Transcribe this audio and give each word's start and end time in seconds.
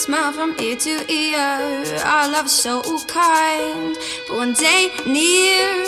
Smile 0.00 0.32
from 0.32 0.56
ear 0.58 0.76
to 0.76 1.12
ear. 1.12 1.84
Our 2.06 2.32
love 2.32 2.48
so 2.48 2.80
kind. 3.06 3.94
But 4.26 4.34
one 4.34 4.54
day 4.54 4.90
near, 5.04 5.84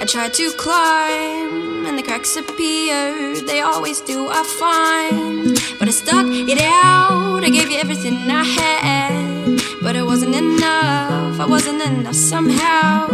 I 0.00 0.04
tried 0.06 0.34
to 0.34 0.52
climb, 0.52 1.84
and 1.84 1.98
the 1.98 2.02
cracks 2.04 2.36
appeared. 2.36 3.48
They 3.48 3.60
always 3.60 4.00
do, 4.02 4.28
I 4.30 4.44
find. 4.62 5.58
But 5.80 5.88
I 5.88 5.90
stuck 5.90 6.26
it 6.28 6.60
out. 6.60 7.42
I 7.42 7.50
gave 7.50 7.68
you 7.68 7.78
everything 7.78 8.30
I 8.30 8.44
had. 8.44 9.60
But 9.82 9.96
it 9.96 10.04
wasn't 10.04 10.36
enough. 10.36 11.40
I 11.40 11.46
wasn't 11.46 11.82
enough 11.82 12.14
somehow. 12.14 13.08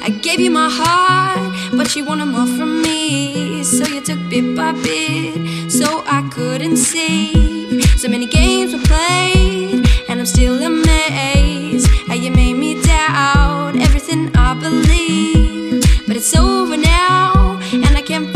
I 0.00 0.08
gave 0.08 0.40
you 0.40 0.50
my 0.50 0.70
heart, 0.72 1.52
but 1.76 1.94
you 1.94 2.06
wanted 2.06 2.26
more 2.26 2.46
from 2.46 2.80
me. 2.80 3.62
So 3.62 3.84
you 3.86 4.00
took 4.00 4.20
bit 4.30 4.56
by 4.56 4.72
bit, 4.72 5.70
so 5.70 6.02
I 6.06 6.26
couldn't 6.32 6.78
see. 6.78 7.55
So 7.96 8.08
many 8.08 8.26
games 8.26 8.72
were 8.72 8.82
played, 8.82 9.88
and 10.08 10.20
I'm 10.20 10.26
still 10.26 10.62
amazed 10.62 11.88
how 12.06 12.14
you 12.14 12.30
made 12.30 12.54
me 12.54 12.80
doubt 12.80 13.74
everything 13.76 14.30
I 14.36 14.54
believe. 14.54 15.82
But 16.06 16.16
it's 16.16 16.36
over 16.36 16.76
now, 16.76 17.58
and 17.72 17.96
I 17.96 18.02
can 18.02 18.32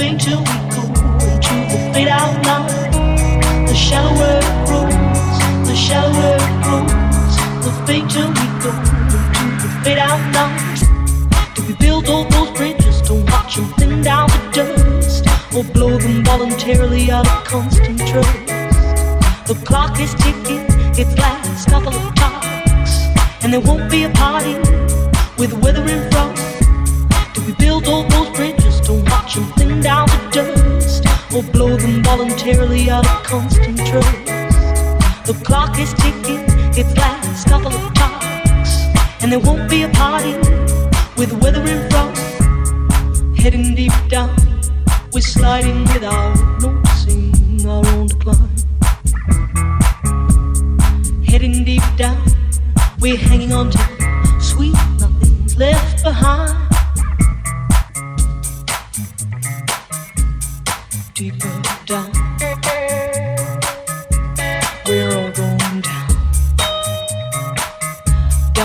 something 0.00 0.18
to 0.18 0.79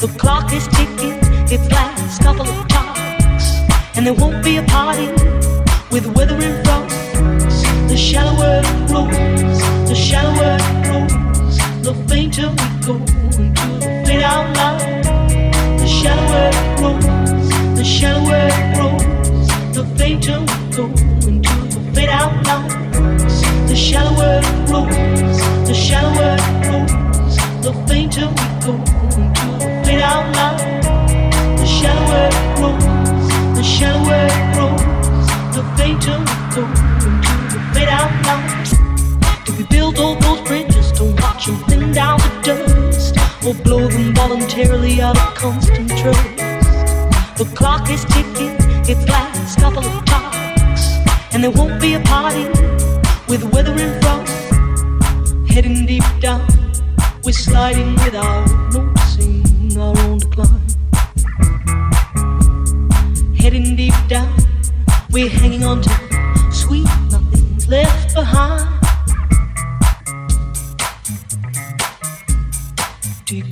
The 0.00 0.06
clock 0.16 0.52
is 0.52 0.68
ticking, 0.68 1.18
it 1.50 1.58
flags 1.68 2.20
a 2.20 2.22
couple 2.22 2.48
of 2.48 2.68
times. 2.68 3.42
And 3.96 4.06
there 4.06 4.14
won't 4.14 4.44
be 4.44 4.58
a 4.58 4.62
party 4.62 5.08
with 5.90 6.06
withering 6.14 6.62
frost. 6.62 6.94
The 7.88 7.96
shallower 7.96 8.62
it 8.62 8.86
grows, 8.86 9.58
the 9.88 9.96
shallower 9.96 10.56
it 10.60 10.84
grows, 10.86 11.58
the 11.82 11.94
fainter 12.06 12.48
we 12.48 12.86
go 12.86 12.94
into 13.42 13.66
the 13.80 14.04
fade 14.06 14.22
out 14.22 14.56
line. 14.56 15.02
The 15.78 15.86
shallower 15.88 16.50
it 16.52 16.78
grows, 16.78 17.76
the 17.76 17.84
shallower 17.84 18.46
it 18.54 18.76
grows, 18.76 19.48
the 19.74 19.84
fainter 19.98 20.38
we 20.38 20.76
go 20.76 20.84
into 21.26 21.54
the 21.74 21.92
fade 21.92 22.08
out 22.08 22.46
line. 22.46 23.66
The 23.66 23.74
shallower 23.74 24.38
it 24.44 24.66
grows, 24.68 25.66
the 25.66 25.74
shallower 25.74 26.36
it 26.38 26.62
grows, 26.62 27.36
the 27.64 27.72
fainter 27.88 28.28
we 28.28 28.64
go 28.64 28.97
without 29.90 30.24
love. 30.36 30.60
The 31.60 31.66
shadow 31.66 32.04
grows, 32.56 33.28
the 33.56 33.62
shadow 33.62 34.04
grows, 34.54 35.26
the 35.56 35.62
fainter 35.76 36.20
it 36.20 36.68
into 37.08 37.32
the 37.52 37.60
fade 37.72 37.88
out 37.88 38.12
love. 38.26 39.44
Do 39.44 39.52
we 39.56 39.64
build 39.64 39.98
all 39.98 40.16
those 40.16 40.40
bridges 40.46 40.92
to 40.92 41.04
watch 41.22 41.46
them 41.46 41.56
thin 41.68 41.92
down 41.92 42.18
to 42.20 42.30
dust, 42.42 43.16
or 43.46 43.54
blow 43.54 43.88
them 43.88 44.14
voluntarily 44.14 45.00
out 45.00 45.16
of 45.16 45.34
constant 45.34 45.88
trust? 46.00 46.36
The 47.38 47.50
clock 47.54 47.88
is 47.90 48.04
ticking, 48.04 48.56
its 48.90 49.04
last 49.08 49.58
couple 49.58 49.84
of 49.84 50.04
talks, 50.04 50.84
and 51.32 51.42
there 51.42 51.50
won't 51.50 51.80
be 51.80 51.94
a 51.94 52.00
party 52.00 52.46
with 53.28 53.42
weather 53.52 53.74
and 53.84 53.94
frost. 54.02 54.34
Heading 55.50 55.86
deep 55.86 56.04
down, 56.20 56.46
we're 57.24 57.32
sliding 57.32 57.94
without 58.04 58.46
no 58.72 58.97
our 59.80 59.96
own 59.98 60.18
decline. 60.18 60.60
Heading 63.36 63.76
deep 63.76 63.94
down, 64.08 64.34
we're 65.10 65.28
hanging 65.28 65.64
on 65.64 65.82
to 65.82 65.90
sweet 66.52 66.88
nothings 67.10 67.68
left 67.68 68.14
behind. 68.14 68.68
Deep 73.26 73.50